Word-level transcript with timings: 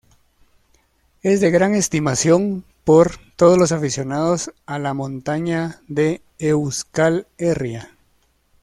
Es 1.21 1.41
de 1.41 1.51
gran 1.51 1.75
estimación 1.75 2.63
por 2.85 3.11
todos 3.35 3.59
los 3.59 3.71
aficionados 3.71 4.51
a 4.65 4.79
la 4.79 4.95
montaña 4.95 5.79
de 5.87 6.23
Euskal 6.39 7.27
Herria. 7.37 7.95